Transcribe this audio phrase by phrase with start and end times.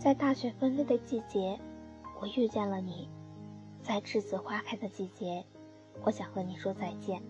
[0.00, 1.60] 在大雪纷飞的季节，
[2.22, 3.06] 我遇见了你；
[3.82, 5.44] 在栀子花开的季节，
[6.02, 7.22] 我想和你说再见。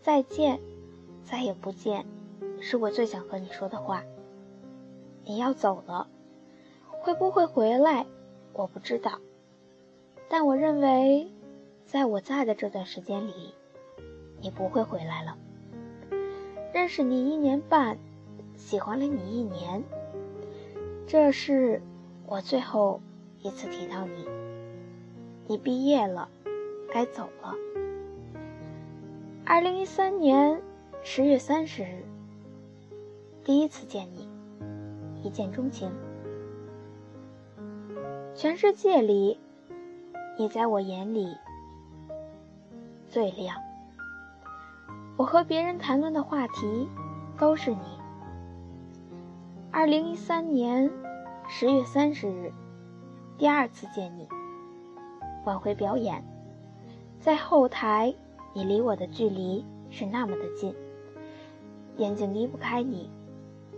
[0.00, 0.60] 再见，
[1.24, 2.06] 再也不见，
[2.60, 4.04] 是我最想和你说的话。
[5.24, 6.06] 你要走了，
[6.88, 8.06] 会不会回来，
[8.52, 9.18] 我不知道。
[10.28, 11.28] 但我认为，
[11.84, 13.52] 在我在的这段时间里，
[14.40, 15.36] 你不会回来了。
[16.72, 17.98] 认识你一年半，
[18.54, 19.82] 喜欢了你一年，
[21.06, 21.82] 这是
[22.26, 23.00] 我最后
[23.40, 24.26] 一次提到你。
[25.46, 26.28] 你毕业了，
[26.92, 27.54] 该走了。
[29.44, 30.62] 二零一三年
[31.02, 32.02] 十月三十日，
[33.44, 34.26] 第一次见你，
[35.22, 35.92] 一见钟情。
[38.34, 39.38] 全世界里，
[40.38, 41.36] 你在我眼里
[43.08, 43.54] 最亮。
[45.16, 46.88] 我和别人谈论的话题
[47.38, 48.00] 都是你。
[49.70, 50.90] 二零一三年
[51.46, 52.52] 十月三十日，
[53.36, 54.26] 第二次见你，
[55.44, 56.24] 晚会表演，
[57.20, 58.14] 在后台。
[58.56, 60.74] 你离我的距离是那么的近，
[61.96, 63.10] 眼睛离不开你。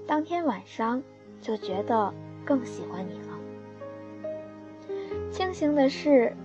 [0.06, 1.02] 当天晚上
[1.40, 2.12] 就觉得
[2.44, 3.38] 更喜欢你了。
[5.30, 6.36] 庆幸的是，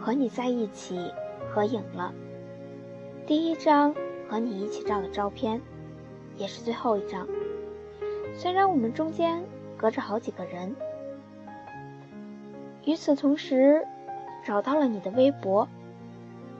[0.00, 1.12] 和你在一起
[1.50, 2.14] 合影了。
[3.26, 3.92] 第一张
[4.28, 5.60] 和你一起照的照片，
[6.36, 7.26] 也是最后一张。
[8.32, 9.44] 虽然我们中间
[9.76, 10.74] 隔着好几个人。
[12.84, 13.86] 与此同时，
[14.44, 15.68] 找到了你的微博。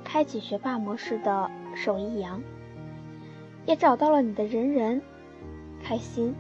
[0.05, 2.41] 开启学霸模式的手一阳，
[3.67, 5.03] 也找到了你的人人，
[5.83, 6.33] 开心。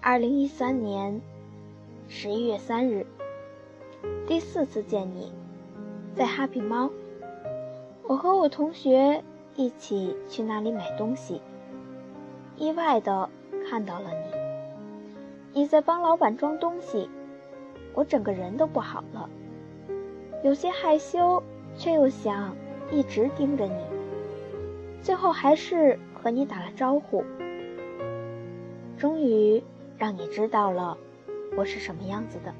[0.00, 1.20] 二零一三年
[2.08, 3.06] 十一月三日，
[4.26, 5.32] 第四次见你，
[6.16, 6.90] 在哈皮猫，
[8.08, 9.22] 我和我同学
[9.54, 11.40] 一起去那里买东西，
[12.56, 13.30] 意外的
[13.70, 14.35] 看到了你，
[15.56, 17.08] 你在帮老板装东西，
[17.94, 19.26] 我整个人都不好了，
[20.44, 21.42] 有些害羞。
[21.78, 22.56] 却又想
[22.90, 23.84] 一直盯着你，
[25.02, 27.22] 最后还是和你打了招呼。
[28.96, 29.62] 终于
[29.98, 30.96] 让你知道了
[31.54, 32.54] 我是什么样子的。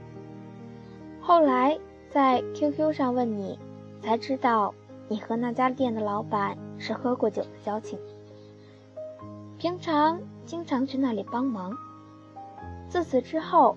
[1.19, 1.79] 后来
[2.11, 3.59] 在 QQ 上问你，
[4.03, 4.75] 才知道
[5.09, 7.99] 你和那家店的老板是喝过酒的交情，
[9.57, 11.75] 平常经常去那里帮忙。
[12.89, 13.77] 自此之后，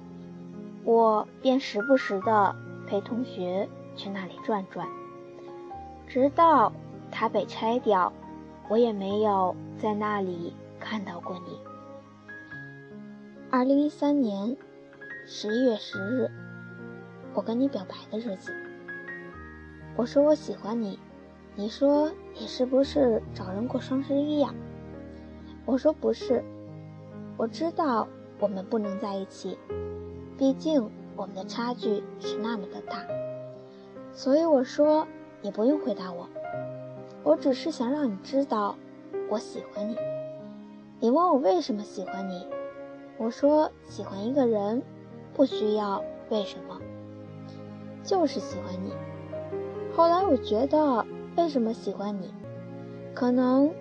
[0.83, 2.55] 我便时不时的
[2.87, 4.87] 陪同学去那里转转。
[6.07, 6.71] 直到
[7.11, 8.11] 它被拆掉，
[8.69, 11.59] 我也没有在那里看到过你。
[13.51, 14.55] 二零一三年
[15.25, 16.31] 十一月十日，
[17.33, 18.53] 我跟你表白的日子。
[19.95, 20.97] 我说我喜欢你，
[21.55, 24.53] 你说你是不是找人过双十一呀？
[25.65, 26.43] 我说不是，
[27.37, 28.07] 我知道
[28.39, 29.57] 我们不能在一起，
[30.38, 33.05] 毕竟我们的差距是那么的大，
[34.11, 35.07] 所以我说。
[35.41, 36.27] 你不用回答我，
[37.23, 38.75] 我只是想让你知道
[39.29, 39.95] 我喜欢你。
[41.00, 42.45] 你问我为什么喜欢你，
[43.17, 44.83] 我说喜欢一个人
[45.33, 46.77] 不需要为什么，
[48.03, 48.91] 就是喜欢你。
[49.95, 51.06] 后来我觉得
[51.38, 52.33] 为什么喜欢你，
[53.13, 53.71] 可能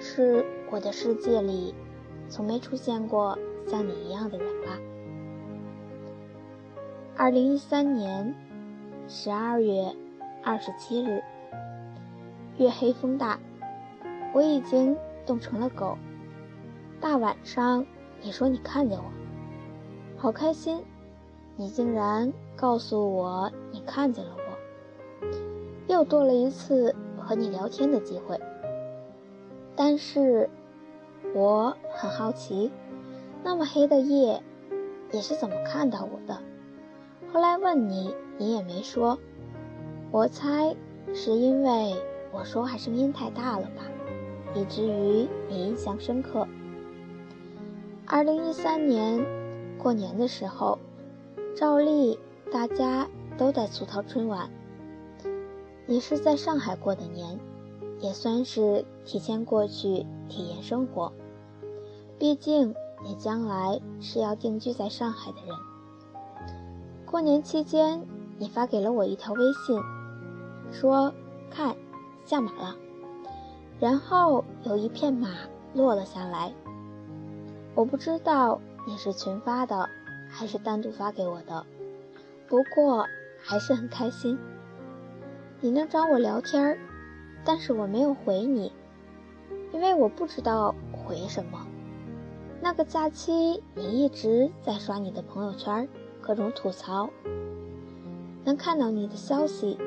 [0.00, 1.72] 是我的世界里
[2.28, 4.78] 从没出现过像你一样的人吧。
[7.16, 8.34] 二零一三年
[9.06, 9.94] 十二月。
[10.48, 11.20] 二十七日，
[12.56, 13.36] 月黑风大，
[14.32, 15.98] 我已经冻成了狗。
[17.00, 17.84] 大晚上，
[18.22, 19.04] 你说你看见我，
[20.16, 20.84] 好开心。
[21.56, 25.26] 你竟然告诉我你看见了我，
[25.88, 28.40] 又多了一次和你聊天的机会。
[29.74, 30.48] 但是，
[31.34, 32.70] 我很好奇，
[33.46, 34.42] 那么黑的夜，
[35.12, 36.42] 你是怎么看到我的？
[37.32, 39.20] 后来问你，你也没说。
[40.10, 40.74] 我猜
[41.14, 41.94] 是因为
[42.32, 43.84] 我说话声音太大了吧，
[44.56, 46.48] 以至于你印象深刻。
[48.04, 49.24] 二零一三年
[49.78, 50.80] 过年的时候，
[51.54, 52.18] 照例
[52.50, 54.50] 大家都在吐槽春晚，
[55.86, 57.38] 你是在上海过的年，
[58.00, 61.12] 也算是提前过去体验生活。
[62.18, 65.54] 毕竟你将来是要定居在上海的人。
[67.04, 68.06] 过年期间，
[68.38, 69.80] 你发给了我一条微信。
[70.72, 71.12] 说
[71.50, 71.76] ：“看，
[72.24, 72.76] 下马了。”
[73.78, 75.28] 然后有一片马
[75.74, 76.52] 落了下来。
[77.74, 79.88] 我不知道你是群发的，
[80.30, 81.64] 还是单独发给我的，
[82.48, 83.06] 不过
[83.42, 84.38] 还是很开心。
[85.60, 86.78] 你能找我聊天
[87.44, 88.72] 但是我没有回你，
[89.72, 91.65] 因为我不知道回什么。
[92.60, 95.88] 那个假期你一直在刷你的朋友圈，
[96.20, 97.08] 各种吐槽。
[98.44, 99.78] 能看到你的消息，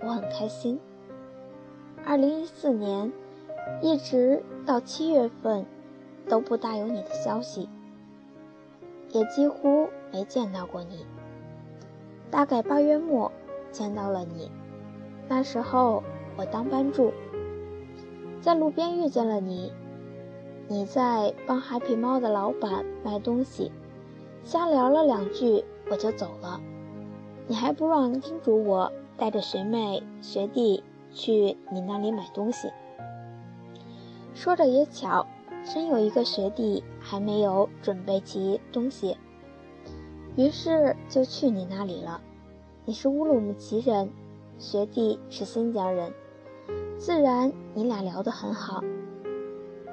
[0.00, 0.78] 我很开心。
[2.04, 3.12] 二零一四年，
[3.80, 5.66] 一直到七月份，
[6.28, 7.68] 都不大有你的消息，
[9.10, 11.06] 也几乎没见到过你。
[12.30, 13.30] 大概八月末
[13.70, 14.50] 见到了你，
[15.28, 16.02] 那时候
[16.36, 17.12] 我当班助，
[18.40, 19.72] 在路边遇见了你，
[20.68, 23.70] 你在帮 Happy 猫的老板卖东西，
[24.42, 26.60] 瞎聊了两句，我就走了。
[27.46, 30.82] 你还不忘叮嘱我带着学妹学弟。
[31.16, 32.72] 去你那里买东西。
[34.34, 35.24] 说着也巧，
[35.64, 39.16] 真有一个学弟还没有准备齐东西，
[40.34, 42.20] 于是就去你那里了。
[42.84, 44.10] 你是乌鲁木齐人，
[44.58, 46.12] 学弟是新疆人，
[46.98, 48.82] 自然你俩聊得很好。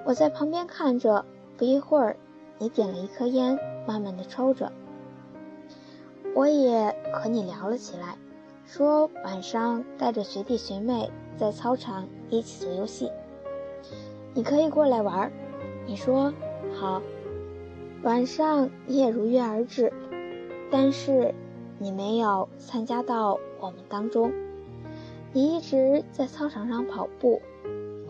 [0.04, 1.24] 我在旁边看着，
[1.58, 2.18] 不一会儿，
[2.58, 3.58] 你点了一颗烟，
[3.88, 4.72] 慢慢的抽着，
[6.36, 8.18] 我也和你聊了起来。
[8.66, 13.12] 说晚上带着学弟学妹在操场一起做游戏，
[14.34, 15.32] 你可以过来玩。
[15.86, 16.34] 你说
[16.80, 17.02] 好，
[18.02, 19.92] 晚上你也如约而至，
[20.72, 21.36] 但是
[21.80, 24.32] 你没有参加到我们当中，
[25.34, 27.42] 你一直在操场上跑步，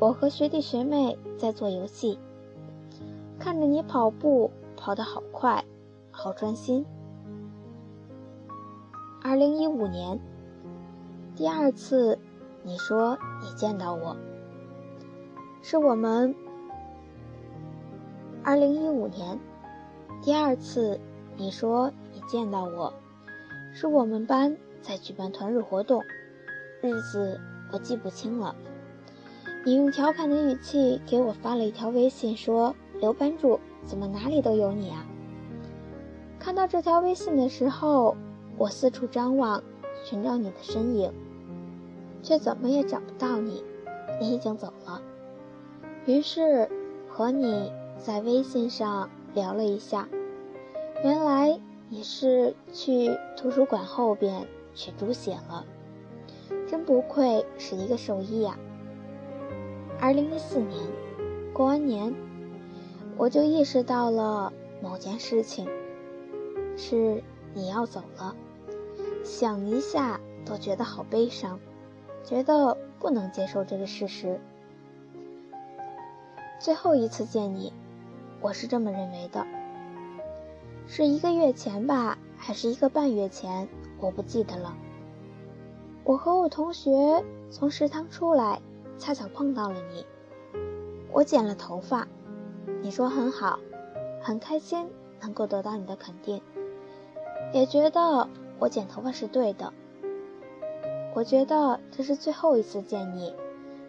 [0.02, 2.18] 我和学弟学妹在做游戏，
[3.38, 5.64] 看着你跑步跑得好快，
[6.10, 6.84] 好专心。
[9.22, 10.20] 二零一五年。
[11.36, 12.18] 第二次，
[12.64, 14.18] 你说你见到我，
[15.62, 16.34] 是我们
[18.44, 19.40] 二零一五年。
[20.24, 21.00] 第二次，
[21.38, 22.92] 你说你见到我，
[23.72, 26.02] 是我们班在举办团日活动，
[26.82, 27.40] 日子
[27.72, 28.56] 我记不清了。
[29.64, 35.06] 你用调侃的语气给我发了一条微信，说：“刘班主，怎么哪里都有你啊？”
[36.40, 38.18] 看到这条微信的时候，
[38.58, 39.64] 我四处张望，
[40.04, 41.12] 寻找你的身影。
[42.24, 43.64] 却怎么也找不到你，
[44.20, 45.02] 你已经走了。
[46.06, 46.70] 于是
[47.08, 50.08] 和你在微信上聊了一下，
[51.04, 51.60] 原来
[51.90, 55.66] 你是去图书馆后边取猪血了，
[56.68, 58.58] 真不愧是一个兽医呀。
[60.02, 60.82] 二零一四年
[61.54, 62.12] 过完年，
[63.18, 64.52] 我就意识到了
[64.82, 65.70] 某件事情，
[66.76, 68.36] 是你要走了，
[69.24, 71.60] 想一下都觉得好悲伤。
[72.24, 74.42] 觉得不能接受这个事实。
[76.60, 77.72] 最后一次见你，
[78.42, 79.46] 我是这么认为的，
[80.88, 83.68] 是一个月前吧，还是一个半月前，
[84.00, 84.76] 我不记得了。
[86.04, 88.60] 我和我同学从食堂出来，
[89.02, 90.06] 恰巧碰到了你。
[91.12, 92.08] 我剪了头发，
[92.84, 93.60] 你说很好，
[94.22, 94.88] 很开心
[95.20, 96.40] 能够得到你的肯定，
[97.52, 99.74] 也觉得我剪头发是对的。
[101.16, 103.34] 我觉得这是最后一次见你，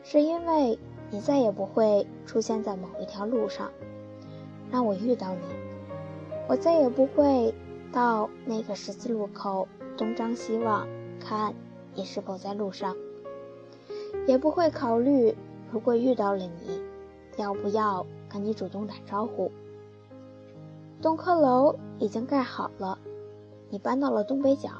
[0.02, 0.78] 是因为
[1.10, 3.70] 你再也不会出现在某一条路上，
[4.70, 5.42] 让我遇到你。
[6.48, 7.54] 我再也不会
[7.92, 9.68] 到那个十字路口
[9.98, 10.88] 东张西望，
[11.20, 11.54] 看
[11.94, 12.96] 你是否在路上，
[14.26, 15.34] 也不会考虑
[15.70, 16.82] 如果遇到了你，
[17.36, 19.50] 要不要跟你主动打招呼。
[21.00, 22.98] 东科楼已经盖好了，
[23.70, 24.70] 你搬到了东北角。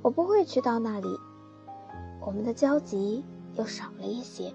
[0.00, 1.18] 我不会去到那里，
[2.24, 3.22] 我们的交集
[3.54, 4.52] 又少了一些。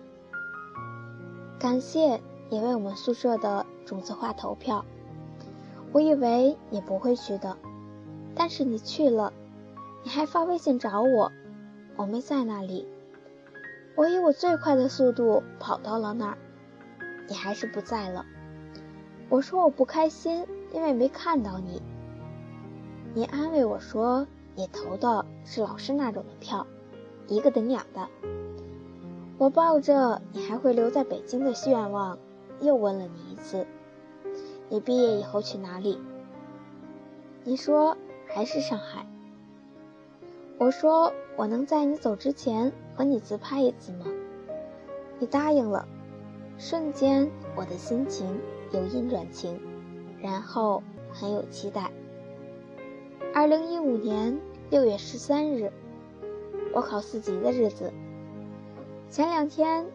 [1.59, 4.83] 感谢你为我们宿舍的种子画投票，
[5.91, 7.57] 我以为你不会去的，
[8.35, 9.31] 但是你去了，
[10.03, 11.31] 你还发微信找我，
[11.95, 12.87] 我没在那里。
[13.97, 16.37] 我以我最快的速度跑到了那儿，
[17.27, 18.23] 你还是不在了。
[19.27, 21.81] 我说我不开心，因为没看到你。
[23.13, 24.25] 你安慰我说。
[24.55, 26.65] 你投的是老师那种的票，
[27.27, 28.07] 一个顶两的。
[29.37, 32.17] 我抱着你还会留在北京的愿望，
[32.59, 33.67] 又问了你一次：
[34.67, 35.99] 你毕业以后去哪里？
[37.43, 39.05] 你说还是上海。
[40.59, 44.05] 我说我能在你走之前和你自拍一次吗？
[45.19, 45.87] 你答应了。
[46.57, 48.39] 瞬间我的心情
[48.71, 49.59] 由阴转晴，
[50.19, 50.81] 然后
[51.13, 51.91] 很有期待。
[53.35, 54.39] 二零一五年
[54.71, 55.71] 六月十三日，
[56.73, 57.93] 我考四级的日子。
[59.11, 59.85] 前两天，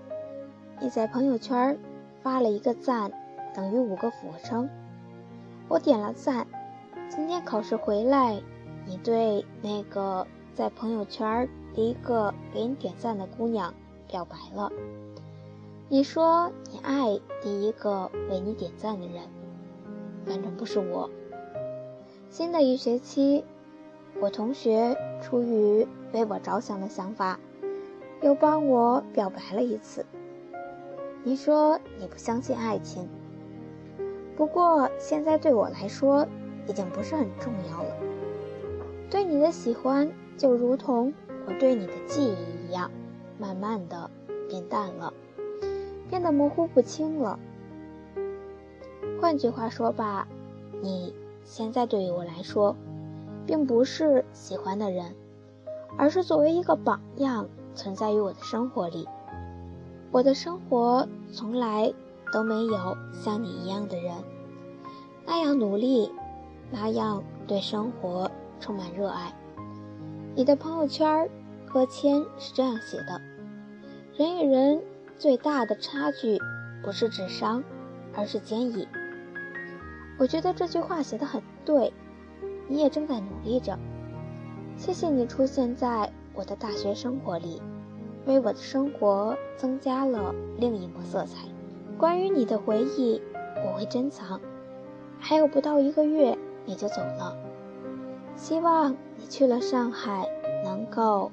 [0.81, 1.77] 你在朋友圈
[2.23, 3.11] 发了一个赞，
[3.53, 4.71] 等于五个俯卧撑。
[5.69, 6.47] 我点了赞。
[7.09, 8.41] 今天考试回来，
[8.87, 10.25] 你对那个
[10.55, 13.73] 在朋友圈第一个给你点赞的姑娘
[14.07, 14.71] 表白了。
[15.89, 19.23] 你说你爱第一个为你点赞的人，
[20.27, 21.09] 反正不是我。
[22.29, 23.45] 新的一学期，
[24.21, 27.41] 我同学出于为我着想的想法，
[28.21, 30.05] 又帮我表白了一次。
[31.25, 33.09] 你说你不相信爱情，
[34.37, 36.27] 不过现在对我来说
[36.67, 37.97] 已经不是很重要了。
[39.09, 40.11] 对你的喜欢
[40.43, 41.15] 就如同
[41.47, 42.91] 我对你的记忆一样，
[43.39, 44.11] 慢慢的
[44.49, 45.15] 变淡了，
[46.11, 47.39] 变得模糊不清了。
[49.21, 50.27] 换句话说吧，
[50.81, 51.15] 你。
[51.45, 52.75] 现在对于我来说，
[53.47, 55.15] 并不是喜欢的人，
[55.97, 59.09] 而是作为一个榜样存在于我的生活里。
[60.11, 61.95] 我的生活从来
[62.33, 64.13] 都没有像你一样的人，
[65.25, 66.11] 那样努力，
[66.73, 69.33] 那样对生活充满热爱。
[70.35, 71.29] 你的朋友圈
[71.67, 73.21] 和签是这样写的：
[74.17, 74.83] 人与人
[75.19, 76.39] 最大的差距，
[76.83, 77.63] 不是智商，
[78.15, 78.89] 而是坚毅。
[80.19, 81.93] 我觉得这句话写的很对，
[82.67, 83.79] 你也正在努力着。
[84.75, 87.61] 谢谢你出现在我的大学生活里，
[88.25, 91.47] 为我的生活增加了另一抹色彩。
[91.99, 93.21] 关于你的回忆，
[93.67, 94.41] 我会珍藏。
[95.21, 97.37] 还有不到一个月你就走了，
[98.35, 98.97] 希望
[99.29, 100.29] 去了上海
[100.65, 101.31] 能够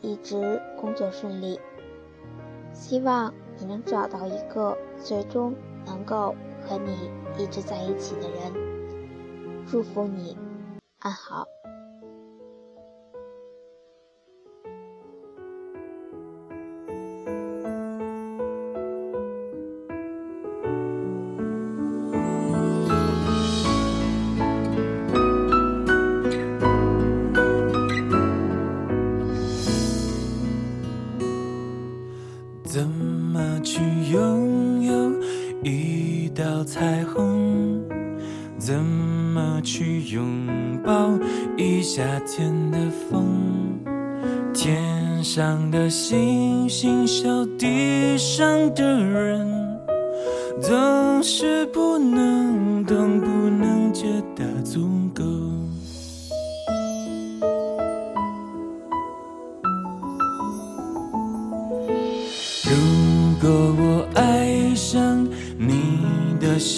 [0.00, 1.60] 一直工作顺利，
[2.72, 5.54] 希望你能找到一个最终
[5.86, 6.34] 能够。
[6.62, 8.52] 和你一直在一起的人，
[9.66, 10.36] 祝福你
[10.98, 11.46] 安好。
[32.72, 33.80] 怎么去
[34.12, 35.10] 拥有
[35.64, 36.30] 一？
[36.32, 37.82] 道彩虹，
[38.58, 41.18] 怎么去拥抱
[41.56, 42.78] 一夏天的
[43.10, 43.26] 风？
[44.54, 49.48] 天上的星星笑地上的人，
[50.60, 53.19] 总是不能懂，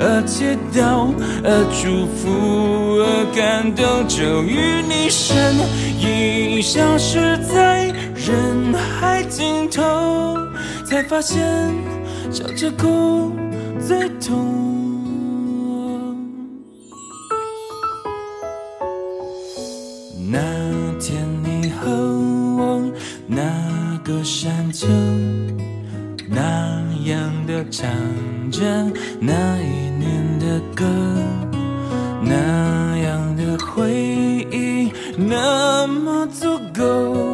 [0.00, 1.12] 而祈祷，
[1.44, 2.28] 而祝福，
[3.00, 5.54] 而感动，终于你身
[6.00, 10.36] 影消失在人海尽头，
[10.84, 11.42] 才发现
[12.30, 13.32] 笑着哭
[13.78, 14.62] 最痛。
[20.30, 20.40] 那
[20.98, 21.90] 天你和
[22.56, 22.82] 我
[23.26, 23.42] 那
[24.02, 24.88] 个山丘。
[26.28, 27.90] 那样的唱
[28.50, 28.60] 着
[29.20, 30.84] 那一年的歌，
[32.22, 33.92] 那样的回
[34.50, 37.33] 忆那么足够，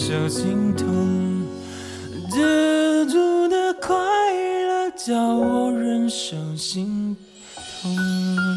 [0.00, 1.46] 手心痛
[2.30, 3.94] 知足的快
[4.66, 7.14] 乐叫我忍受心
[7.82, 8.49] 痛。